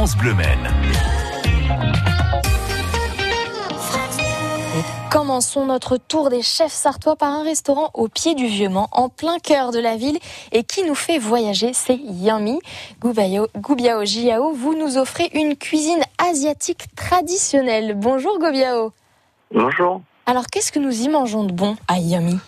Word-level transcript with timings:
France 0.00 0.16
Bleu 0.16 0.32
Maine. 0.32 0.66
Commençons 5.12 5.66
notre 5.66 5.98
tour 5.98 6.30
des 6.30 6.40
chefs 6.40 6.72
sartois 6.72 7.16
par 7.16 7.28
un 7.28 7.42
restaurant 7.42 7.90
au 7.92 8.08
pied 8.08 8.34
du 8.34 8.46
Vieux-Mans, 8.46 8.88
en 8.92 9.10
plein 9.10 9.38
cœur 9.38 9.72
de 9.72 9.78
la 9.78 9.96
ville, 9.96 10.16
et 10.52 10.64
qui 10.64 10.84
nous 10.84 10.94
fait 10.94 11.18
voyager, 11.18 11.74
c'est 11.74 11.98
Yummy. 12.02 12.60
Gubiao, 13.02 13.48
Gubiao 13.54 14.06
Jiao, 14.06 14.52
vous 14.54 14.74
nous 14.74 14.96
offrez 14.96 15.28
une 15.34 15.54
cuisine 15.54 16.00
asiatique 16.16 16.86
traditionnelle. 16.96 17.92
Bonjour 17.94 18.38
Gobiao. 18.38 18.94
Bonjour. 19.52 20.00
Alors 20.24 20.46
qu'est-ce 20.46 20.72
que 20.72 20.78
nous 20.78 21.02
y 21.02 21.10
mangeons 21.10 21.44
de 21.44 21.52
bon 21.52 21.76
à 21.88 21.98
Yummy? 21.98 22.38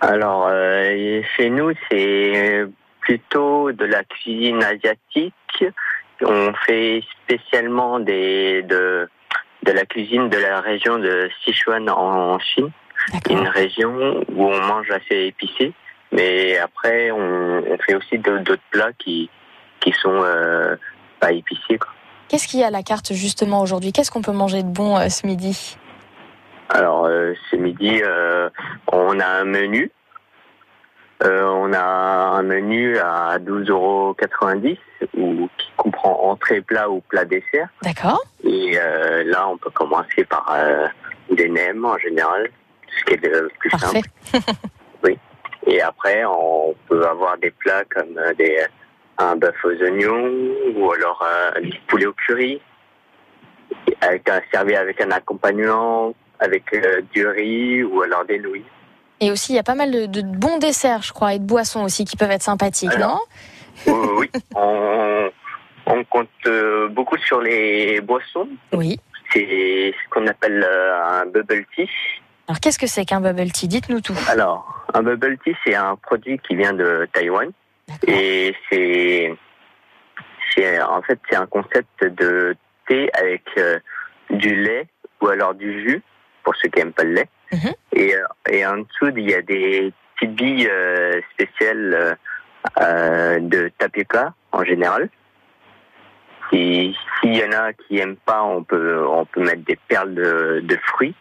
Alors, 0.00 0.46
euh, 0.48 1.20
chez 1.36 1.50
nous, 1.50 1.70
c'est 1.90 2.64
plutôt 3.00 3.72
de 3.72 3.84
la 3.84 4.04
cuisine 4.04 4.64
asiatique. 4.64 5.34
On 6.22 6.52
fait 6.66 7.02
spécialement 7.22 8.00
des, 8.00 8.62
de, 8.62 9.08
de 9.62 9.72
la 9.72 9.84
cuisine 9.86 10.28
de 10.28 10.38
la 10.38 10.60
région 10.60 10.98
de 10.98 11.30
Sichuan 11.44 11.88
en 11.88 12.38
Chine. 12.38 12.70
Une 13.30 13.46
région 13.48 14.24
où 14.28 14.46
on 14.46 14.60
mange 14.66 14.90
assez 14.90 15.26
épicé. 15.26 15.72
Mais 16.10 16.58
après, 16.58 17.10
on, 17.10 17.62
on 17.66 17.78
fait 17.78 17.94
aussi 17.94 18.18
d'autres 18.18 18.56
plats 18.70 18.92
qui, 18.98 19.30
qui 19.80 19.92
sont 19.92 20.20
euh, 20.22 20.76
pas 21.20 21.32
épicés. 21.32 21.78
quoi. 21.78 21.90
Qu'est-ce 22.28 22.48
qu'il 22.48 22.60
y 22.60 22.64
a 22.64 22.66
à 22.66 22.70
la 22.70 22.82
carte 22.82 23.12
justement 23.12 23.62
aujourd'hui? 23.62 23.92
Qu'est-ce 23.92 24.10
qu'on 24.10 24.22
peut 24.22 24.32
manger 24.32 24.62
de 24.62 24.68
bon 24.68 24.98
euh, 24.98 25.08
ce 25.08 25.26
midi? 25.26 25.78
Alors, 26.68 27.06
euh, 27.06 27.32
ce 27.50 27.56
midi, 27.56 28.00
euh, 28.02 28.50
on 28.92 29.18
a 29.20 29.26
un 29.26 29.44
menu. 29.44 29.90
Euh, 31.24 31.44
on 31.46 31.72
a 31.72 31.80
un 31.80 32.42
menu 32.42 32.96
à 32.98 33.38
12,90 33.38 33.70
euros 33.70 34.16
ou 35.16 35.48
qui 35.58 35.72
comprend 35.76 36.30
entrée, 36.30 36.60
plat 36.60 36.88
ou 36.88 37.00
plat 37.00 37.24
dessert. 37.24 37.68
D'accord. 37.82 38.22
Et 38.44 38.78
euh, 38.78 39.24
là, 39.24 39.48
on 39.48 39.58
peut 39.58 39.70
commencer 39.70 40.24
par 40.24 40.54
euh, 40.56 40.86
des 41.30 41.48
nems 41.48 41.84
en 41.84 41.98
général, 41.98 42.48
ce 42.98 43.04
qui 43.04 43.14
est 43.14 43.26
le 43.26 43.50
plus 43.58 43.70
Parfait. 43.70 44.02
simple. 44.32 44.48
Et 45.68 45.82
après, 45.82 46.24
on 46.24 46.74
peut 46.88 47.06
avoir 47.06 47.36
des 47.36 47.50
plats 47.50 47.84
comme 47.90 48.16
euh, 48.16 48.32
des, 48.34 48.58
un 49.18 49.36
bœuf 49.36 49.54
aux 49.64 49.82
oignons 49.82 50.30
ou 50.74 50.90
alors 50.92 51.22
euh, 51.22 51.60
du 51.60 51.78
poulet 51.88 52.06
au 52.06 52.14
curry, 52.14 52.58
avec 54.00 54.26
un, 54.30 54.40
servi 54.50 54.74
avec 54.76 54.98
un 55.02 55.10
accompagnement, 55.10 56.14
avec 56.40 56.72
euh, 56.72 57.02
du 57.12 57.26
riz 57.26 57.82
ou 57.82 58.00
alors 58.00 58.24
des 58.24 58.38
nouilles. 58.38 58.64
Et 59.20 59.30
aussi, 59.30 59.52
il 59.52 59.56
y 59.56 59.58
a 59.58 59.64
pas 59.64 59.74
mal 59.74 59.90
de, 59.90 60.06
de 60.06 60.22
bons 60.22 60.58
desserts, 60.58 61.02
je 61.02 61.12
crois, 61.12 61.34
et 61.34 61.38
de 61.38 61.44
boissons 61.44 61.82
aussi 61.82 62.04
qui 62.04 62.16
peuvent 62.16 62.30
être 62.30 62.42
sympathiques, 62.42 62.92
Alors, 62.94 63.26
non? 63.86 63.92
oui, 64.16 64.30
on, 64.54 65.30
on 65.86 66.04
compte 66.04 66.28
euh, 66.46 66.88
beaucoup 66.88 67.18
sur 67.18 67.40
les 67.40 68.00
boissons. 68.00 68.48
Oui. 68.72 69.00
C'est 69.32 69.92
ce 69.92 70.08
qu'on 70.10 70.26
appelle 70.26 70.64
euh, 70.66 71.20
un 71.22 71.26
bubble 71.26 71.66
tea. 71.74 71.88
Alors 72.46 72.60
qu'est-ce 72.60 72.78
que 72.78 72.86
c'est 72.86 73.04
qu'un 73.04 73.20
bubble 73.20 73.50
tea? 73.52 73.68
Dites-nous 73.68 74.00
tout. 74.00 74.14
Alors, 74.28 74.86
un 74.94 75.02
bubble 75.02 75.36
tea, 75.44 75.54
c'est 75.66 75.74
un 75.74 75.96
produit 75.96 76.38
qui 76.38 76.56
vient 76.56 76.72
de 76.72 77.06
Taïwan 77.12 77.50
et 78.06 78.54
c'est, 78.70 79.34
c'est 80.54 80.80
en 80.82 81.02
fait 81.02 81.18
c'est 81.28 81.36
un 81.36 81.46
concept 81.46 82.04
de 82.04 82.56
thé 82.88 83.10
avec 83.14 83.42
euh, 83.58 83.78
du 84.30 84.62
lait 84.62 84.86
ou 85.20 85.28
alors 85.28 85.54
du 85.54 85.86
jus 85.88 86.02
pour 86.42 86.54
ceux 86.56 86.68
qui 86.68 86.80
aiment 86.80 86.92
pas 86.92 87.04
le 87.04 87.12
lait. 87.14 87.28
Mhm. 87.52 87.72
Et, 87.98 88.14
euh, 88.14 88.22
et 88.48 88.64
en 88.64 88.78
dessous, 88.78 89.12
il 89.16 89.28
y 89.28 89.34
a 89.34 89.42
des 89.42 89.92
petites 90.14 90.34
billes 90.34 90.68
euh, 90.70 91.20
spéciales 91.32 92.16
euh, 92.80 93.38
de 93.40 93.70
tapioca 93.76 94.34
en 94.52 94.64
général. 94.64 95.10
S'il 96.50 96.94
y 97.24 97.44
en 97.44 97.52
a 97.52 97.72
qui 97.74 97.98
aiment 97.98 98.22
pas, 98.24 98.42
on 98.42 98.62
peut 98.62 99.04
on 99.06 99.26
peut 99.26 99.42
mettre 99.42 99.64
des 99.64 99.78
perles 99.88 100.14
de, 100.14 100.60
de 100.62 100.76
fruits 100.86 101.14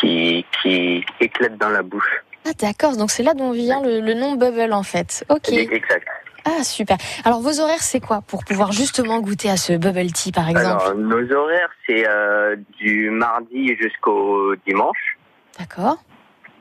qui 0.00 0.44
qui 0.60 1.04
éclatent 1.20 1.58
dans 1.58 1.68
la 1.68 1.82
bouche. 1.82 2.24
Ah 2.44 2.54
d'accord, 2.58 2.96
donc 2.96 3.10
c'est 3.10 3.22
là 3.22 3.34
dont 3.34 3.52
vient 3.52 3.82
le, 3.82 4.00
le 4.00 4.14
nom 4.14 4.34
bubble 4.34 4.72
en 4.72 4.82
fait. 4.82 5.24
Ok. 5.28 5.52
Exact. 5.52 6.08
Ah 6.44 6.64
super. 6.64 6.96
Alors 7.24 7.40
vos 7.40 7.60
horaires 7.60 7.82
c'est 7.82 8.00
quoi 8.00 8.22
pour 8.26 8.44
pouvoir 8.44 8.72
justement 8.72 9.20
goûter 9.20 9.48
à 9.48 9.56
ce 9.56 9.74
bubble 9.74 10.12
tea 10.12 10.32
par 10.32 10.48
exemple? 10.48 10.82
Alors, 10.84 10.94
nos 10.96 11.32
horaires, 11.32 11.70
c'est 11.86 12.04
euh, 12.06 12.56
du 12.78 13.10
mardi 13.10 13.76
jusqu'au 13.80 14.56
dimanche. 14.66 15.18
D'accord. 15.58 15.98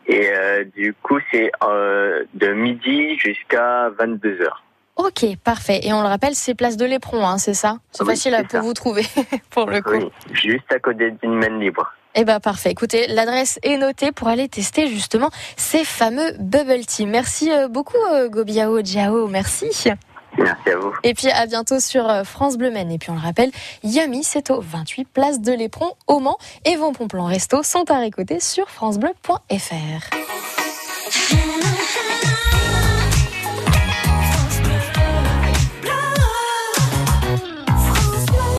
Et 0.08 0.30
euh, 0.30 0.64
du 0.76 0.94
coup, 1.02 1.20
c'est 1.32 1.52
euh, 1.64 2.24
de 2.34 2.48
midi 2.54 3.18
jusqu'à 3.18 3.90
22 3.98 4.42
heures. 4.42 4.64
Ok, 4.96 5.26
parfait. 5.44 5.80
Et 5.84 5.92
on 5.94 6.02
le 6.02 6.08
rappelle, 6.08 6.36
c'est 6.36 6.54
place 6.54 6.78
de 6.78 6.86
l'éperon, 6.86 7.26
hein, 7.26 7.38
c'est 7.38 7.54
ça? 7.56 7.78
C'est 7.92 8.04
Oui, 8.04 8.10
facile 8.10 8.36
à- 8.36 8.44
pour 8.44 8.62
vous 8.62 8.74
trouver, 8.74 9.04
pour 9.50 9.66
le 9.68 9.82
coup. 9.82 9.92
Oui, 9.94 10.12
juste 10.34 10.72
à 10.72 10.80
côté 10.80 11.12
d'une 11.22 11.34
main 11.36 11.58
libre. 11.60 11.92
Eh 12.16 12.26
ben 12.26 12.40
parfait. 12.40 12.70
Écoutez, 12.70 13.08
l'adresse 13.08 13.58
est 13.64 13.78
notée 13.78 14.12
pour 14.12 14.28
aller 14.28 14.48
tester 14.48 14.86
justement 14.88 15.32
ces 15.58 15.84
fameux 15.84 16.34
bubble 16.40 16.86
tea. 16.86 17.08
Merci 17.08 17.52
euh, 17.52 17.68
beaucoup 17.68 17.98
Gobiao 18.30 18.84
Jiao, 18.84 19.28
merci. 19.28 19.72
Merci 20.38 20.70
à 20.70 20.78
vous. 20.78 20.94
Et 21.04 21.14
puis 21.14 21.30
à 21.30 21.46
bientôt 21.46 21.80
sur 21.80 22.10
euh, 22.10 22.24
France 22.24 22.58
Bleu 22.58 22.72
Maine. 22.72 22.92
Et 22.92 22.98
puis 22.98 23.10
on 23.12 23.16
le 23.16 23.20
rappelle, 23.20 23.52
Yummy, 23.84 24.24
c'est 24.24 24.52
au 24.52 24.62
28 24.62 25.06
place 25.06 25.42
de 25.42 25.52
l'Éperon 25.52 25.94
au 26.08 26.20
Mans 26.20 26.38
et 26.66 26.76
vos 26.76 26.92
bons 26.92 27.08
plans 27.08 27.26
resto 27.26 27.64
sont 27.64 27.90
à 27.92 28.00
réécouter 28.00 28.40
sur 28.40 28.70
francebleu.fr. 28.70 30.23